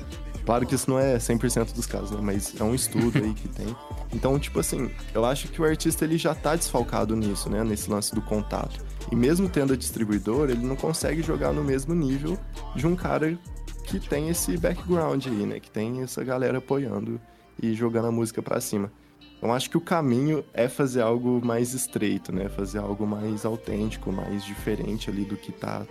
Claro 0.47 0.65
que 0.65 0.75
isso 0.75 0.89
não 0.89 0.97
é 0.97 1.17
100% 1.17 1.73
dos 1.73 1.85
casos, 1.85 2.11
né? 2.11 2.19
Mas 2.21 2.55
é 2.57 2.63
um 2.63 2.73
estudo 2.73 3.17
aí 3.21 3.33
que 3.33 3.49
tem. 3.49 3.75
Então, 4.13 4.39
tipo 4.39 4.61
assim, 4.61 4.89
eu 5.13 5.25
acho 5.25 5.49
que 5.49 5.61
o 5.61 5.65
artista 5.65 6.05
ele 6.05 6.17
já 6.17 6.33
tá 6.33 6.55
desfalcado 6.55 7.17
nisso, 7.17 7.49
né? 7.49 7.65
Nesse 7.65 7.91
lance 7.91 8.15
do 8.15 8.21
contato. 8.21 8.81
E 9.11 9.15
mesmo 9.15 9.49
tendo 9.49 9.73
a 9.73 9.75
distribuidora, 9.75 10.53
ele 10.53 10.65
não 10.65 10.77
consegue 10.77 11.21
jogar 11.21 11.51
no 11.51 11.65
mesmo 11.65 11.93
nível 11.93 12.39
de 12.73 12.87
um 12.87 12.95
cara 12.95 13.37
que 13.83 13.99
tem 13.99 14.29
esse 14.29 14.55
background 14.55 15.27
aí, 15.27 15.45
né? 15.45 15.59
Que 15.59 15.69
tem 15.69 16.01
essa 16.01 16.23
galera 16.23 16.59
apoiando 16.59 17.19
e 17.61 17.73
jogando 17.73 18.07
a 18.07 18.11
música 18.11 18.41
pra 18.41 18.61
cima. 18.61 18.89
Então, 19.37 19.53
acho 19.53 19.69
que 19.69 19.75
o 19.75 19.81
caminho 19.81 20.45
é 20.53 20.69
fazer 20.69 21.01
algo 21.01 21.45
mais 21.45 21.73
estreito, 21.73 22.31
né? 22.31 22.47
Fazer 22.47 22.79
algo 22.79 23.05
mais 23.05 23.43
autêntico, 23.43 24.13
mais 24.13 24.45
diferente 24.45 25.09
ali 25.09 25.25
do 25.25 25.35
que 25.35 25.51
tá 25.51 25.85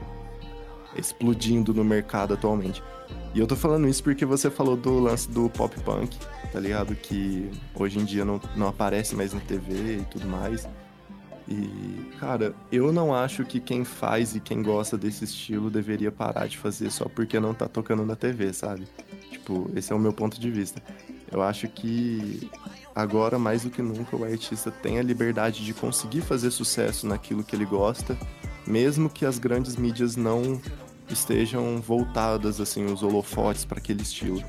explodindo 0.98 1.72
no 1.72 1.84
mercado 1.84 2.34
atualmente. 2.34 2.82
E 3.34 3.38
eu 3.38 3.46
tô 3.46 3.54
falando 3.54 3.86
isso 3.86 4.02
porque 4.02 4.24
você 4.24 4.50
falou 4.50 4.76
do 4.76 4.98
lance 4.98 5.28
do 5.30 5.48
pop 5.50 5.78
punk, 5.80 6.16
tá 6.52 6.58
ligado? 6.58 6.94
Que 6.94 7.50
hoje 7.74 7.98
em 7.98 8.04
dia 8.04 8.24
não, 8.24 8.40
não 8.56 8.68
aparece 8.68 9.14
mais 9.14 9.32
na 9.32 9.40
TV 9.40 9.98
e 9.98 10.04
tudo 10.10 10.26
mais. 10.26 10.66
E, 11.48 12.10
cara, 12.18 12.54
eu 12.72 12.92
não 12.92 13.14
acho 13.14 13.44
que 13.44 13.60
quem 13.60 13.84
faz 13.84 14.34
e 14.34 14.40
quem 14.40 14.62
gosta 14.62 14.98
desse 14.98 15.24
estilo 15.24 15.70
deveria 15.70 16.10
parar 16.10 16.48
de 16.48 16.58
fazer 16.58 16.90
só 16.90 17.04
porque 17.04 17.38
não 17.38 17.54
tá 17.54 17.68
tocando 17.68 18.04
na 18.04 18.16
TV, 18.16 18.52
sabe? 18.52 18.88
Tipo, 19.30 19.70
esse 19.76 19.92
é 19.92 19.96
o 19.96 19.98
meu 19.98 20.12
ponto 20.12 20.40
de 20.40 20.50
vista. 20.50 20.82
Eu 21.30 21.42
acho 21.42 21.68
que 21.68 22.50
agora, 22.94 23.38
mais 23.38 23.62
do 23.62 23.70
que 23.70 23.80
nunca, 23.80 24.16
o 24.16 24.24
artista 24.24 24.70
tem 24.70 24.98
a 24.98 25.02
liberdade 25.02 25.64
de 25.64 25.72
conseguir 25.72 26.22
fazer 26.22 26.50
sucesso 26.50 27.06
naquilo 27.06 27.44
que 27.44 27.54
ele 27.54 27.64
gosta, 27.64 28.18
mesmo 28.66 29.08
que 29.08 29.24
as 29.24 29.38
grandes 29.38 29.76
mídias 29.76 30.16
não 30.16 30.60
estejam 31.08 31.80
voltadas 31.80 32.60
assim 32.60 32.84
os 32.84 33.02
holofotes 33.02 33.64
para 33.64 33.78
aquele 33.78 34.02
estilo. 34.02 34.42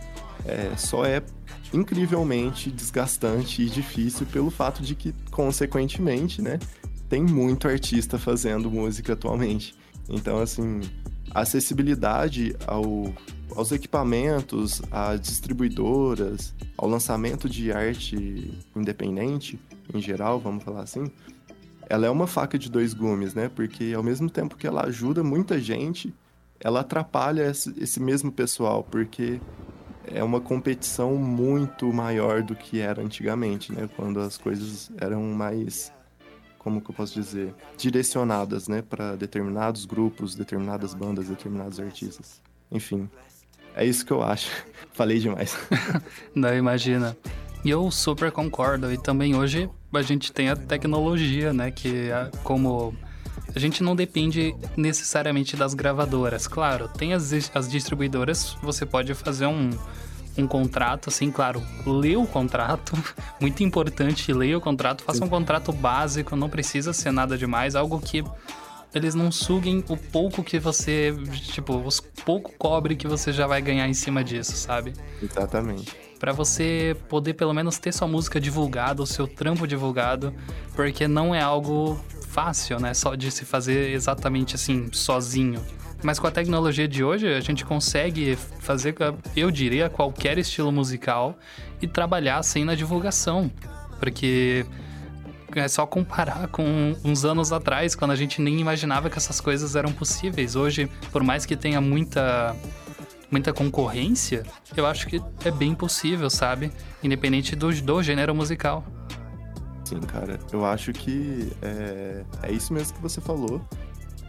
É, 0.46 0.76
só 0.78 1.06
é 1.06 1.22
incrivelmente 1.74 2.72
desgastante 2.72 3.62
e 3.62 3.70
difícil 3.70 4.26
pelo 4.28 4.50
fato 4.50 4.82
de 4.82 4.96
que, 4.96 5.14
consequentemente, 5.32 6.42
né, 6.42 6.60
tem 7.10 7.24
muito 7.24 7.68
artista 7.68 8.18
fazendo 8.18 8.72
música 8.72 9.14
atualmente. 9.14 9.76
Então, 10.10 10.40
assim, 10.40 10.82
a 11.34 11.42
acessibilidade 11.42 12.56
ao, 12.66 13.14
aos 13.56 13.72
equipamentos, 13.72 14.82
às 14.92 15.20
distribuidoras, 15.20 16.54
ao 16.78 16.88
lançamento 16.88 17.50
de 17.50 17.72
arte 17.72 18.54
independente, 18.76 19.60
em 19.94 20.02
geral, 20.02 20.40
vamos 20.40 20.64
falar 20.64 20.82
assim, 20.82 21.12
ela 21.90 22.06
é 22.06 22.10
uma 22.10 22.28
faca 22.28 22.58
de 22.58 22.70
dois 22.70 22.94
gumes, 22.94 23.34
né? 23.34 23.50
Porque 23.50 23.94
ao 23.96 24.04
mesmo 24.04 24.30
tempo 24.30 24.58
que 24.58 24.68
ela 24.68 24.86
ajuda 24.86 25.24
muita 25.24 25.60
gente, 25.60 26.14
ela 26.60 26.82
atrapalha 26.82 27.50
esse, 27.50 28.00
mesmo 28.00 28.32
pessoal, 28.32 28.84
porque 28.84 29.40
é 30.06 30.24
uma 30.24 30.40
competição 30.40 31.16
muito 31.16 31.92
maior 31.94 32.42
do 32.42 32.56
que 32.56 32.80
era 32.80 33.02
antigamente, 33.02 33.72
né? 33.72 33.90
Quando 33.96 34.20
as 34.20 34.38
coisas 34.38 34.92
eram 35.00 35.22
mais 35.24 35.92
como 36.68 36.82
que 36.82 36.92
eu 36.92 36.96
posso 36.96 37.14
dizer, 37.14 37.56
direcionadas, 37.78 38.68
né, 38.68 38.82
para 38.82 39.16
determinados 39.16 39.86
grupos, 39.86 40.36
determinadas 40.36 40.94
bandas, 40.94 41.30
determinados 41.30 41.80
artistas. 41.80 42.42
Enfim, 42.70 43.10
é 43.74 43.86
isso 43.86 44.06
que 44.06 44.12
eu 44.12 44.22
acho. 44.22 44.52
Falei 44.92 45.18
demais. 45.18 45.58
Não, 46.36 46.54
imagina. 46.54 47.16
E 47.64 47.70
eu 47.70 47.90
super 47.90 48.34
concordo. 48.34 48.92
E 48.92 48.98
também 48.98 49.34
hoje 49.34 49.70
a 49.94 50.02
gente 50.02 50.34
tem 50.34 50.50
a 50.50 50.58
tecnologia, 50.58 51.54
né? 51.54 51.72
Que 51.72 52.10
como 52.44 52.94
a 53.58 53.60
gente 53.60 53.82
não 53.82 53.96
depende 53.96 54.56
necessariamente 54.78 55.56
das 55.56 55.74
gravadoras. 55.74 56.48
Claro, 56.48 56.88
tem 56.88 57.14
as, 57.14 57.34
as 57.56 57.68
distribuidoras, 57.68 58.56
você 58.62 58.86
pode 58.86 59.16
fazer 59.16 59.48
um, 59.48 59.72
um 60.38 60.46
contrato, 60.46 61.10
assim, 61.10 61.32
claro, 61.32 61.62
lê 61.86 62.16
o 62.16 62.28
contrato, 62.28 62.94
muito 63.42 63.64
importante, 63.64 64.32
leia 64.32 64.58
o 64.58 64.62
contrato, 64.62 65.04
faça 65.04 65.26
um 65.26 65.28
contrato 65.28 65.72
básico, 65.74 66.36
não 66.36 66.50
precisa 66.50 66.94
ser 66.94 67.12
nada 67.12 67.36
demais, 67.36 67.76
algo 67.76 68.00
que 68.00 68.24
eles 68.94 69.16
não 69.16 69.32
suguem 69.32 69.84
o 69.90 69.98
pouco 69.98 70.44
que 70.44 70.60
você, 70.60 71.12
tipo, 71.52 71.76
os 71.78 72.00
pouco 72.00 72.54
cobre 72.60 72.96
que 72.96 73.08
você 73.08 73.34
já 73.34 73.48
vai 73.48 73.62
ganhar 73.62 73.88
em 73.88 73.94
cima 73.94 74.24
disso, 74.24 74.56
sabe? 74.56 74.94
Exatamente. 75.22 75.92
Para 76.20 76.32
você 76.32 76.96
poder 77.10 77.34
pelo 77.34 77.54
menos 77.54 77.80
ter 77.80 77.92
sua 77.92 78.08
música 78.08 78.40
divulgada, 78.40 79.02
o 79.02 79.06
seu 79.08 79.28
trampo 79.28 79.68
divulgado, 79.68 80.34
porque 80.76 81.08
não 81.08 81.34
é 81.34 81.42
algo 81.42 82.00
fácil, 82.38 82.80
né? 82.80 82.94
Só 82.94 83.16
de 83.16 83.32
se 83.32 83.46
fazer 83.46 83.90
exatamente 83.90 84.54
assim, 84.54 84.90
sozinho. 84.94 85.60
Mas 86.04 86.20
com 86.20 86.28
a 86.28 86.32
tecnologia 86.32 86.88
de 86.88 87.04
hoje, 87.04 87.34
a 87.34 87.40
gente 87.40 87.66
consegue 87.66 88.36
fazer, 88.60 88.94
eu 89.36 89.50
diria, 89.50 89.90
qualquer 89.90 90.38
estilo 90.38 90.72
musical 90.72 91.36
e 91.82 91.88
trabalhar 91.88 92.38
assim 92.38 92.64
na 92.64 92.76
divulgação. 92.76 93.52
Porque 94.00 94.64
é 95.56 95.68
só 95.68 95.88
comparar 95.88 96.48
com 96.50 96.96
uns 97.04 97.26
anos 97.26 97.52
atrás, 97.52 97.96
quando 97.96 98.12
a 98.12 98.16
gente 98.16 98.40
nem 98.40 98.60
imaginava 98.60 99.10
que 99.10 99.18
essas 99.18 99.42
coisas 99.42 99.76
eram 99.76 99.92
possíveis. 99.92 100.56
Hoje, 100.56 100.88
por 101.12 101.24
mais 101.24 101.44
que 101.44 101.56
tenha 101.56 101.82
muita 101.82 102.56
muita 103.32 103.52
concorrência, 103.52 104.44
eu 104.76 104.86
acho 104.86 105.08
que 105.08 105.20
é 105.44 105.50
bem 105.50 105.74
possível, 105.74 106.30
sabe? 106.30 106.72
Independente 107.04 107.56
do, 107.56 107.74
do 107.82 108.04
gênero 108.04 108.36
musical. 108.36 108.86
Sim, 109.88 110.02
cara. 110.02 110.38
Eu 110.52 110.66
acho 110.66 110.92
que 110.92 111.50
é, 111.62 112.26
é 112.44 112.52
isso 112.52 112.74
mesmo 112.74 112.94
que 112.94 113.02
você 113.02 113.22
falou. 113.22 113.62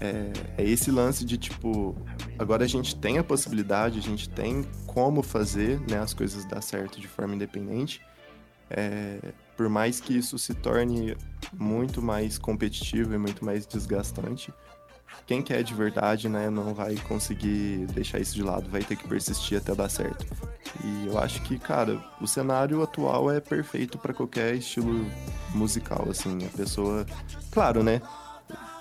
É, 0.00 0.30
é, 0.56 0.64
esse 0.64 0.92
lance 0.92 1.24
de 1.24 1.36
tipo, 1.36 1.96
agora 2.38 2.64
a 2.64 2.68
gente 2.68 2.94
tem 2.94 3.18
a 3.18 3.24
possibilidade, 3.24 3.98
a 3.98 4.02
gente 4.02 4.28
tem 4.28 4.62
como 4.86 5.20
fazer 5.20 5.80
né, 5.90 5.98
as 5.98 6.14
coisas 6.14 6.44
dar 6.44 6.60
certo 6.60 7.00
de 7.00 7.08
forma 7.08 7.34
independente. 7.34 8.00
É, 8.70 9.18
por 9.56 9.68
mais 9.68 9.98
que 9.98 10.16
isso 10.16 10.38
se 10.38 10.54
torne 10.54 11.16
muito 11.52 12.00
mais 12.00 12.38
competitivo 12.38 13.12
e 13.12 13.18
muito 13.18 13.44
mais 13.44 13.66
desgastante, 13.66 14.54
quem 15.26 15.42
quer 15.42 15.62
de 15.62 15.74
verdade, 15.74 16.28
né, 16.28 16.48
não 16.48 16.72
vai 16.74 16.96
conseguir 16.96 17.86
deixar 17.92 18.18
isso 18.18 18.34
de 18.34 18.42
lado, 18.42 18.70
vai 18.70 18.82
ter 18.82 18.96
que 18.96 19.06
persistir 19.06 19.58
até 19.58 19.74
dar 19.74 19.88
certo. 19.88 20.26
E 20.84 21.06
eu 21.06 21.18
acho 21.18 21.42
que, 21.42 21.58
cara, 21.58 22.02
o 22.20 22.26
cenário 22.26 22.82
atual 22.82 23.30
é 23.30 23.40
perfeito 23.40 23.98
para 23.98 24.14
qualquer 24.14 24.54
estilo 24.54 25.06
musical, 25.54 26.06
assim, 26.10 26.38
a 26.46 26.56
pessoa, 26.56 27.04
claro, 27.50 27.82
né, 27.82 28.00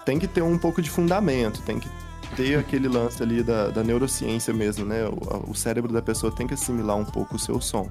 tem 0.05 0.17
que 0.17 0.27
ter 0.27 0.41
um 0.41 0.57
pouco 0.57 0.81
de 0.81 0.89
fundamento, 0.89 1.61
tem 1.63 1.79
que 1.79 1.89
ter 2.35 2.57
aquele 2.57 2.87
lance 2.87 3.21
ali 3.21 3.43
da, 3.43 3.69
da 3.69 3.83
neurociência 3.83 4.53
mesmo, 4.53 4.85
né? 4.85 5.05
O, 5.05 5.51
o, 5.51 5.55
cérebro 5.55 5.91
da 5.91 6.01
pessoa 6.01 6.33
tem 6.33 6.47
que 6.47 6.53
assimilar 6.53 6.95
um 6.95 7.05
pouco 7.05 7.35
o 7.35 7.39
seu 7.39 7.59
som. 7.59 7.89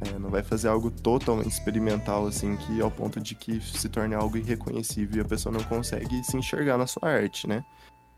É, 0.00 0.18
não 0.18 0.28
vai 0.28 0.42
fazer 0.42 0.68
algo 0.68 0.90
totalmente 0.90 1.50
experimental, 1.50 2.26
assim, 2.26 2.56
que 2.56 2.80
ao 2.80 2.90
ponto 2.90 3.18
de 3.18 3.34
que 3.34 3.60
se 3.60 3.88
torne 3.88 4.14
algo 4.14 4.36
irreconhecível 4.36 5.18
e 5.18 5.20
a 5.20 5.28
pessoa 5.28 5.52
não 5.52 5.64
consegue 5.64 6.22
se 6.22 6.36
enxergar 6.36 6.76
na 6.76 6.86
sua 6.86 7.08
arte, 7.08 7.46
né? 7.46 7.64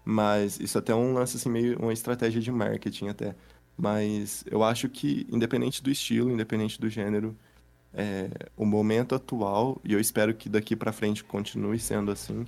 Mas 0.05 0.59
isso 0.59 0.79
até 0.79 0.92
é 0.92 0.94
um 0.94 1.12
lance, 1.12 1.37
assim, 1.37 1.48
meio 1.48 1.79
uma 1.79 1.92
estratégia 1.92 2.40
de 2.40 2.50
marketing 2.50 3.09
até. 3.09 3.35
Mas 3.76 4.44
eu 4.50 4.64
acho 4.64 4.88
que, 4.88 5.26
independente 5.31 5.83
do 5.83 5.90
estilo, 5.90 6.31
independente 6.31 6.81
do 6.81 6.88
gênero, 6.88 7.37
é, 7.94 8.29
o 8.57 8.64
momento 8.64 9.14
atual, 9.14 9.81
e 9.85 9.92
eu 9.92 10.00
espero 10.00 10.35
que 10.35 10.48
daqui 10.48 10.74
para 10.74 10.92
frente 10.92 11.22
continue 11.22 11.79
sendo 11.79 12.11
assim, 12.11 12.44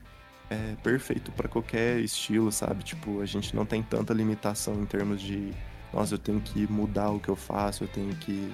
é 0.51 0.75
perfeito 0.83 1.31
para 1.33 1.49
qualquer 1.49 2.01
estilo, 2.01 2.51
sabe? 2.51 2.83
Tipo, 2.83 3.21
a 3.21 3.27
gente 3.27 3.55
não 3.55 3.65
tem 3.65 3.83
tanta 3.83 4.13
limitação 4.13 4.75
em 4.83 4.87
termos 4.87 5.21
de, 5.23 5.53
nossa, 5.93 6.15
eu 6.15 6.19
tenho 6.19 6.41
que 6.41 6.71
mudar 6.71 7.11
o 7.11 7.21
que 7.21 7.29
eu 7.29 7.37
faço, 7.37 7.85
eu 7.85 7.89
tenho 7.89 8.15
que 8.17 8.53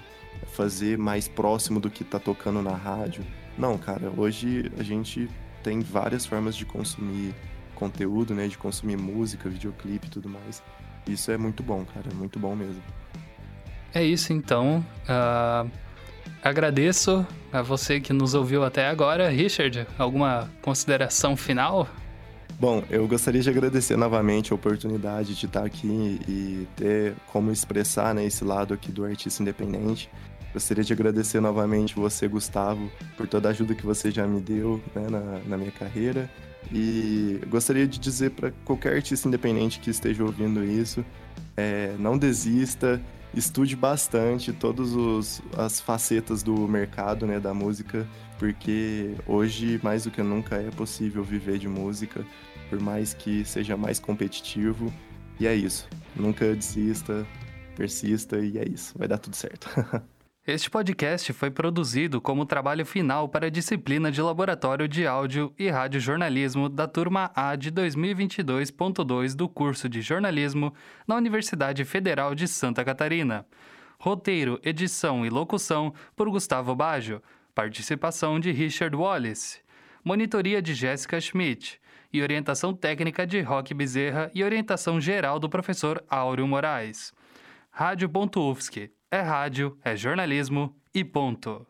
fazer 0.53 0.99
mais 0.99 1.29
próximo 1.29 1.81
do 1.81 1.91
que 1.91 2.05
tá 2.05 2.19
tocando 2.19 2.63
na 2.63 2.75
rádio. 2.75 3.25
Não, 3.59 3.77
cara, 3.79 4.13
hoje 4.17 4.71
a 4.79 4.83
gente 4.83 5.29
tem 5.63 5.81
várias 5.81 6.27
formas 6.27 6.55
de 6.57 6.65
consumir 6.65 7.35
conteúdo, 7.75 8.35
né? 8.35 8.49
De 8.49 8.59
consumir 8.59 8.97
música, 8.97 9.49
videoclipe 9.49 10.07
e 10.07 10.11
tudo 10.11 10.29
mais. 10.29 10.63
Isso 11.07 11.31
é 11.31 11.39
muito 11.39 11.63
bom, 11.63 11.85
cara, 11.85 12.07
é 12.11 12.15
muito 12.15 12.39
bom 12.39 12.55
mesmo. 12.55 12.83
É 13.95 14.05
isso 14.05 14.33
então. 14.33 14.85
Uh, 15.05 15.71
agradeço 16.43 17.27
a 17.53 17.63
você 17.63 18.01
que 18.01 18.13
nos 18.13 18.35
ouviu 18.35 18.65
até 18.65 18.89
agora. 18.89 19.29
Richard, 19.29 19.87
alguma 19.99 20.51
consideração 20.61 21.37
final? 21.37 21.89
Bom, 22.59 22.83
eu 22.89 23.07
gostaria 23.07 23.43
de 23.43 23.51
agradecer 23.51 23.99
novamente 23.99 24.51
a 24.51 24.55
oportunidade 24.55 25.35
de 25.35 25.45
estar 25.45 25.63
aqui 25.63 26.19
e 26.27 26.67
ter 26.75 27.15
como 27.27 27.53
expressar 27.53 28.15
né, 28.15 28.25
esse 28.25 28.45
lado 28.45 28.73
aqui 28.73 28.91
do 28.91 29.05
artista 29.05 29.43
independente. 29.43 30.09
Gostaria 30.55 30.83
de 30.83 30.91
agradecer 30.91 31.39
novamente 31.39 31.95
você, 31.95 32.27
Gustavo, 32.27 32.91
por 33.15 33.29
toda 33.29 33.49
a 33.49 33.51
ajuda 33.51 33.75
que 33.75 33.85
você 33.85 34.11
já 34.11 34.27
me 34.27 34.41
deu 34.41 34.83
né, 34.95 35.07
na, 35.11 35.41
na 35.47 35.59
minha 35.59 35.71
carreira. 35.71 36.31
E 36.73 37.39
gostaria 37.47 37.87
de 37.87 37.99
dizer 37.99 38.31
para 38.31 38.51
qualquer 38.65 38.95
artista 38.95 39.29
independente 39.29 39.79
que 39.79 39.91
esteja 39.91 40.25
ouvindo 40.25 40.65
isso, 40.65 41.05
é, 41.59 41.95
não 41.99 42.17
desista, 42.17 43.03
estude 43.37 43.77
bastante 43.77 44.53
todas 44.53 45.43
as 45.57 45.79
facetas 45.79 46.43
do 46.43 46.67
mercado, 46.67 47.27
né, 47.27 47.39
da 47.39 47.53
música, 47.53 48.09
porque 48.39 49.15
hoje 49.27 49.79
mais 49.83 50.05
do 50.05 50.11
que 50.11 50.23
nunca 50.23 50.57
é 50.57 50.71
possível 50.71 51.23
viver 51.23 51.59
de 51.59 51.69
música, 51.69 52.25
por 52.71 52.81
mais 52.81 53.13
que 53.13 53.45
seja 53.45 53.77
mais 53.77 54.01
competitivo. 54.01 54.93
E 55.39 55.47
é 55.47 55.55
isso. 55.55 55.87
Nunca 56.15 56.55
desista, 56.55 57.27
persista 57.77 58.39
e 58.39 58.59
é 58.59 58.67
isso. 58.67 58.95
Vai 58.99 59.07
dar 59.07 59.19
tudo 59.19 59.37
certo. 59.37 59.69
Este 60.47 60.71
podcast 60.71 61.33
foi 61.33 61.51
produzido 61.51 62.21
como 62.21 62.47
trabalho 62.47 62.87
final 62.87 63.29
para 63.29 63.49
a 63.49 63.51
disciplina 63.51 64.13
de 64.13 64.23
Laboratório 64.23 64.87
de 64.87 65.05
Áudio 65.05 65.53
e 65.59 65.69
Radiojornalismo 65.69 66.69
da 66.69 66.87
turma 66.87 67.33
A 67.35 67.57
de 67.57 67.73
2022.2 67.73 69.35
do 69.35 69.49
curso 69.49 69.89
de 69.89 70.01
jornalismo 70.01 70.73
na 71.05 71.17
Universidade 71.17 71.85
Federal 71.85 72.33
de 72.33 72.47
Santa 72.47 72.85
Catarina. 72.85 73.45
Roteiro, 73.99 74.61
edição 74.63 75.27
e 75.27 75.31
locução 75.31 75.93
por 76.15 76.31
Gustavo 76.31 76.77
Baggio. 76.77 77.21
Participação 77.53 78.39
de 78.39 78.53
Richard 78.53 78.95
Wallace. 78.95 79.59
Monitoria 80.05 80.63
de 80.63 80.75
Jéssica 80.75 81.21
Schmidt. 81.21 81.81
E 82.13 82.23
orientação 82.23 82.73
técnica 82.73 83.27
de 83.27 83.41
Roque 83.41 83.75
Bezerra 83.75 84.31
e 84.33 84.45
orientação 84.45 85.01
geral 85.01 85.41
do 85.41 85.49
professor 85.49 86.05
Áureo 86.09 86.47
Moraes. 86.47 87.13
Rádio.UFSC 87.73 88.96
é 89.11 89.21
rádio, 89.21 89.79
é 89.85 89.97
jornalismo 89.97 90.75
e 90.95 91.05
ponto. 91.05 91.67